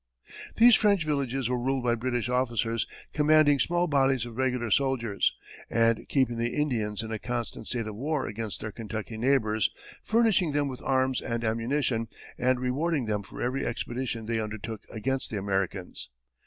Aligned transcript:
These 0.55 0.73
French 0.73 1.05
villages 1.05 1.47
were 1.47 1.59
ruled 1.59 1.83
by 1.83 1.93
British 1.93 2.27
officers 2.27 2.87
commanding 3.13 3.59
small 3.59 3.85
bodies 3.85 4.25
of 4.25 4.35
regular 4.35 4.71
soldiers, 4.71 5.35
and 5.69 6.09
keeping 6.09 6.39
the 6.39 6.55
Indians 6.55 7.03
in 7.03 7.11
a 7.11 7.19
constant 7.19 7.67
state 7.67 7.85
of 7.85 7.95
war 7.95 8.25
against 8.25 8.61
their 8.61 8.71
Kentucky 8.71 9.19
neighbors, 9.19 9.69
furnishing 10.01 10.53
them 10.53 10.67
with 10.67 10.81
arms 10.81 11.21
and 11.21 11.43
ammunition, 11.43 12.07
and 12.39 12.59
rewarding 12.59 13.05
them 13.05 13.21
for 13.21 13.43
every 13.43 13.63
expedition 13.63 14.25
they 14.25 14.39
undertook 14.39 14.81
against 14.89 15.29
the 15.29 15.37
Americans. 15.37 16.09